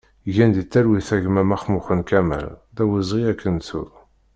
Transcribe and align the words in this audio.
Gen 0.35 0.51
di 0.55 0.63
talwit 0.71 1.09
a 1.15 1.17
gma 1.23 1.43
Maxmuxen 1.49 2.01
Kamal, 2.09 2.47
d 2.75 2.77
awezɣi 2.83 3.21
ad 3.31 3.37
k-nettu! 3.41 3.83